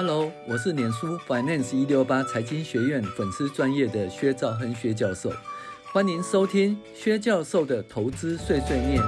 [0.00, 5.28] Hello，我是脸书 Finance 一六八财经学院粉丝专业的薛兆亨薛教授，
[5.92, 9.02] 欢迎收听薛教授的投资碎碎念。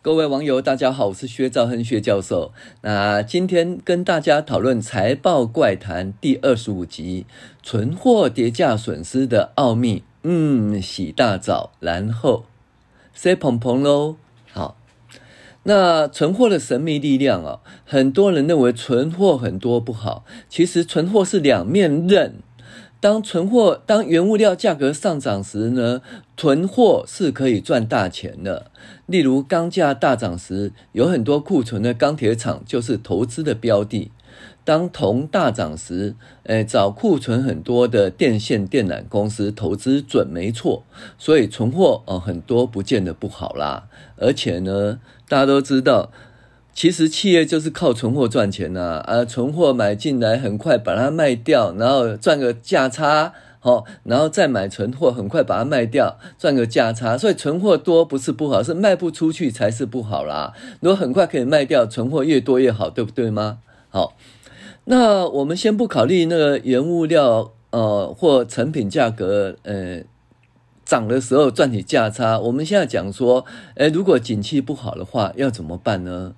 [0.00, 2.54] 各位网友，大家好，我是薛兆亨薛教授。
[2.80, 7.26] 那今天跟大家讨论财报怪谈第二十五集：
[7.62, 10.04] 存货跌价损失的奥秘。
[10.22, 12.46] 嗯，洗大澡，然后
[13.12, 14.16] 塞蓬蓬喽。
[15.64, 22.36] 那存货的神秘力量啊，很多人认为存货很多不好，其实存货是两面刃。
[23.00, 26.00] 当存货当原物料价格上涨时呢，
[26.36, 28.70] 囤货是可以赚大钱的。
[29.04, 34.10] 例如钢价大涨时，有很多库存的钢铁厂就是投资的标的。
[34.64, 36.14] 当铜大涨时，
[36.44, 40.84] 诶，找库存很多的电线电缆公司投资准没错，
[41.18, 43.84] 所以存货哦很多不见得不好啦。
[44.16, 46.10] 而且呢，大家都知道，
[46.72, 57.18] 其实企业就是靠存货赚钱呐，啊，存货买进来很快把它卖掉，然后赚个价差，好，然后再买存货，很快把它卖掉，赚个价差。
[57.18, 60.54] 所以存货多不是不好，是卖不出去才是不好啦。
[60.80, 63.58] 如果很快可以卖掉，存货越多越好，对不对吗？
[63.90, 64.14] 好。
[64.86, 70.02] 那我们先不考虑那个原物料，呃，或成品价格，呃，
[70.84, 72.38] 涨的时候赚取价差。
[72.38, 73.46] 我们现在讲说，
[73.76, 76.34] 诶，如果景气不好的话，要怎么办呢？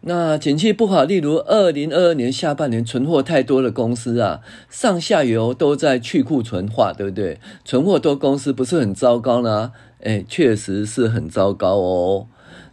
[0.00, 7.40] 那景气不好，例如二零二二年下半年存货太多的公司啊，上下游都在去库存化，对不对？
[7.64, 9.72] 存货多公司不是很糟糕呢？
[10.00, 12.26] 诶，确实是很糟糕哦。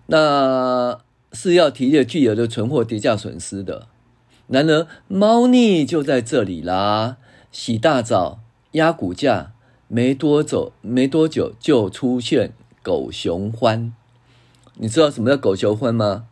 [0.07, 0.99] 那
[1.33, 3.87] 是要提列巨额的存货跌价损失的。
[4.47, 7.17] 然而，猫腻就在这里啦！
[7.51, 8.41] 洗大澡
[8.73, 9.53] 压股价，
[9.87, 13.93] 没多久，没多久就出现狗熊欢。
[14.75, 16.27] 你知道什么叫狗熊欢吗？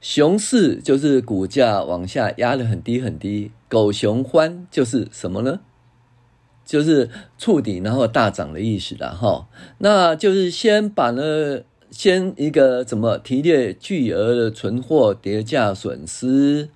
[0.00, 5.60] 熊市就是股价往下压得很低很低，狗熊欢就是什么呢？
[6.66, 9.08] 就是触底然后大涨的意思啦。
[9.08, 9.48] 哈。
[9.78, 11.60] 那就是先把呢，
[11.90, 16.68] 先一个怎么提列巨额的存货跌价损失。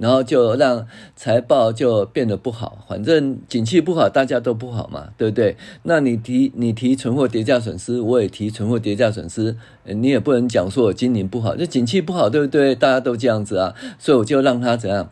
[0.00, 5.58] 然后就让财报就变得不好，反正景气不好，大家都不好嘛，对不对？
[5.82, 12.74] 那你提你提存货跌价损失，我也提存货跌价损失，你也不能讲说我经营不好，就景气不好，对不对？
[12.74, 15.10] 大家都这样子啊，所以我就让他怎样，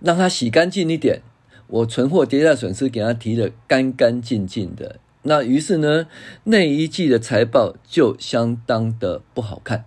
[0.00, 1.20] 让他洗干净一点，
[1.66, 4.96] 我存货跌价损失给他提得干干净净的。
[5.24, 6.06] 那于是呢，
[6.44, 9.84] 那一季的财报就相当的不好看。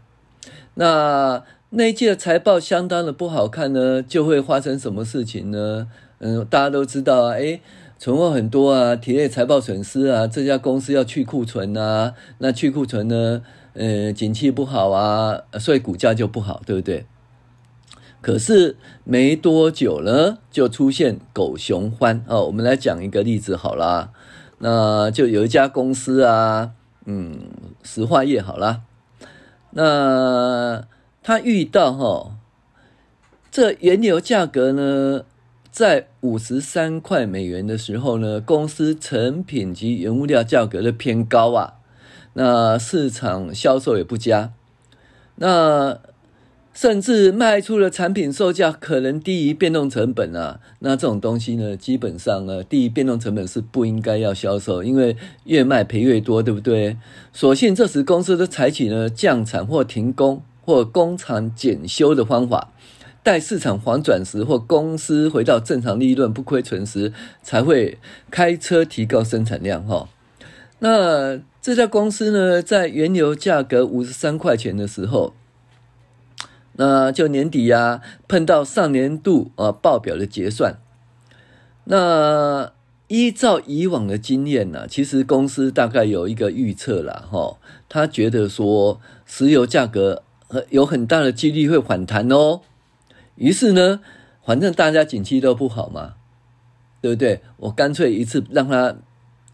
[0.75, 1.43] 那。
[1.71, 5.87] 那一季的财报相当的不好看呢，就会发生什么事情呢？
[6.19, 7.59] 嗯，大家都知道啊，诶，
[7.97, 13.41] 存货很多啊，体内财报损失啊，这家公司要去库存啊，那去库存呢，
[13.73, 17.05] 呃，景气不好啊，所以股价就不好，对不对？
[18.21, 22.45] 可是没多久呢，就出现狗熊欢哦。
[22.45, 24.11] 我们来讲一个例子好啦，
[24.59, 26.71] 那就有一家公司啊，
[27.05, 27.49] 嗯，
[27.83, 28.83] 石化业好啦，
[29.71, 30.87] 那。
[31.27, 32.37] 他遇到哈，
[33.49, 35.25] 这原油价格呢，
[35.71, 41.73] 在五十三块美元的时候呢，公司成品及原物料价格的偏高啊，
[42.33, 44.53] 那市场销售也不佳，
[45.37, 45.97] 那
[46.75, 56.97] 甚至卖出的产品售价可能低于变动成本啊，那这种东西呢，基本上呢，低于变动成本是不应该要销售，因为越卖赔越多，对不对？
[57.33, 60.43] 所幸这时公司都采取了降产或停工。
[60.65, 62.73] 或工厂检修的方法，
[63.21, 67.97] 待市场反转时，或公司回到正常利润不亏损时，才会
[68.29, 69.85] 开车提高生产量。
[69.85, 70.09] 哈，
[70.79, 75.33] 那这家公司呢，在原油价格五十三块钱的时候，
[76.73, 80.79] 那就年底呀、碰到上年度啊报表的结算。
[81.85, 82.71] 那
[83.07, 87.27] 依照以往的经验呢、其实公司大概有一个预测了。
[87.31, 87.57] 哈，
[87.89, 90.21] 他觉得说石油价格。
[90.69, 92.61] 有很大的几率会反弹哦，
[93.35, 93.99] 于是呢，
[94.45, 96.13] 反正大家景气都不好嘛，
[97.01, 97.41] 对不对？
[97.57, 98.95] 我干脆一次让它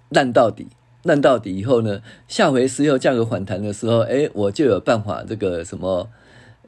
[0.09, 0.67] 烂到底，
[1.03, 6.09] 烂到底以后呢，下回石油价格反弹的时候，哎，我就有办法这个什么，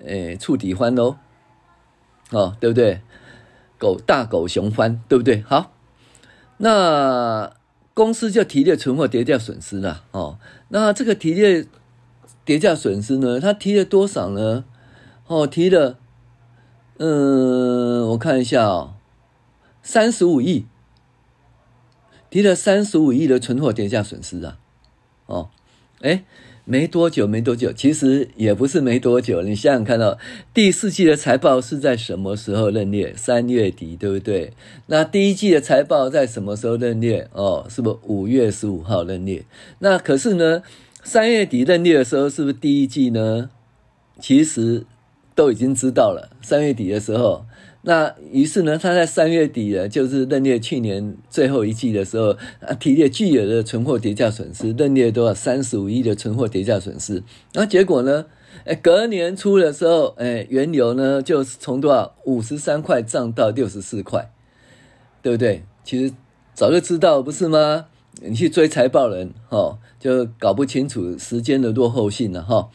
[0.03, 1.17] 哎，触底欢喽，
[2.31, 3.01] 哦，对不对？
[3.77, 5.41] 狗大狗熊欢，对不对？
[5.41, 5.73] 好，
[6.57, 7.51] 那
[7.93, 11.67] 公司就提列存货跌价损失了哦，那这个提列。
[12.45, 13.39] 跌价损失呢？
[13.39, 14.65] 他提了多少呢？
[15.27, 15.97] 哦，提了，
[16.97, 18.95] 嗯，我看一下哦，
[19.81, 20.65] 三十五亿，
[22.29, 24.57] 提了三十五亿的存货跌价损失啊！
[25.27, 25.49] 哦，
[26.01, 26.25] 哎，
[26.65, 29.41] 没多久，没多久，其实也不是没多久。
[29.41, 30.17] 你想想看到，
[30.53, 33.13] 第四季的财报是在什么时候认列？
[33.15, 34.53] 三月底，对不对？
[34.87, 37.29] 那第一季的财报在什么时候认列？
[37.31, 39.45] 哦，是不五月十五号认列？
[39.79, 40.61] 那可是呢，
[41.03, 43.49] 三月底认列的时候，是不是第一季呢？
[44.19, 44.85] 其实
[45.35, 47.45] 都已经知道了，三月底的时候。
[47.85, 57.21] 那于是呢，他在三月底呢，就是认列去年最后一季的时候啊，提列巨额的存货跌价损失，认列多少三十五亿的存货跌价损失。
[57.51, 58.25] 然后结果呢，
[58.63, 64.31] 哎，隔年初的时候，哎，原油呢就是从多少五十三块涨到六十四块，
[65.21, 65.63] 对不对？
[65.83, 66.13] 其实
[66.53, 67.87] 早就知道不是吗？
[68.21, 72.69] 你去追财报人，哈，就搞不清楚时间的落后性了，哈。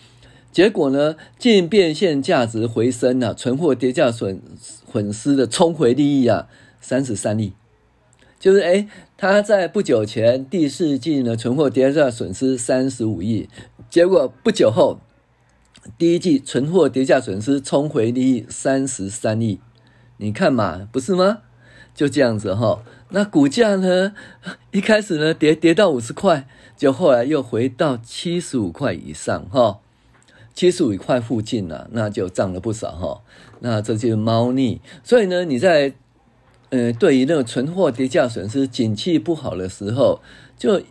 [0.50, 6.48] 结果呢，净变现价值回升啊，存货跌价损损失的冲回利益啊，
[6.80, 7.52] 三十三亿，
[8.40, 13.48] 就是诶他在不久前第四季呢，存货跌价损失三十五亿，
[13.88, 14.98] 结果不久后
[15.96, 19.60] 第一季存货跌价损失冲回利益三十三亿，
[20.16, 21.38] 你看嘛，不是吗？
[21.94, 24.12] 就这样子哈，那股价呢，
[24.70, 26.46] 一开始呢跌跌到五十块，
[26.76, 29.78] 就后来又回到七十五块以上哈。
[30.54, 33.20] 七十五块附近了，那就涨了不少哈。
[33.60, 35.94] 那这就是猫腻，所以呢，你在
[36.70, 40.20] 呃，对于那个存货跌价损失、景气不好的时候，
[40.58, 40.82] 就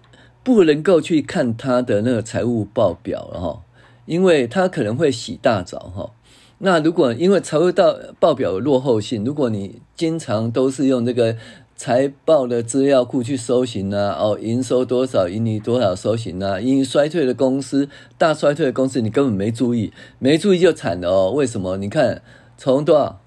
[0.41, 3.61] 不能够去看它的那个财务报表了哈，
[4.05, 6.11] 因为它可能会洗大澡哈。
[6.59, 11.35] 那如果因为财务到报表有落后性，如果你经常都是用这个。
[11.77, 17.87] 财报的资料库去搜寻啊，哦，营收多少，盈利多少，搜寻啊，因为衰退的公司，
[18.17, 21.31] 大衰退的公司，你根本没注意，没注意就惨了哦。
[21.31, 21.77] 为什么？
[21.77, 22.23] 你看
[22.57, 23.21] 从多少，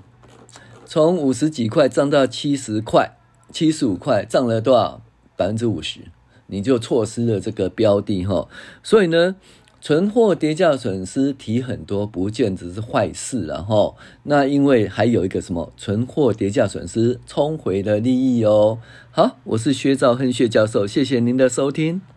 [0.84, 3.16] 从五十几块涨到七十块，
[3.52, 5.00] 七十五块，涨了多少？
[5.36, 6.00] 百分之五十，
[6.48, 8.48] 你就错失了这个标的哈。
[8.82, 9.36] 所以呢。
[9.80, 13.96] 存货跌价损失提很多，不见只是坏事然后。
[14.24, 18.78] 那因为还有一个什么存货跌价损失冲回的利益哦。
[19.10, 22.02] 好，我是薛兆亨薛教授，谢谢您的收听。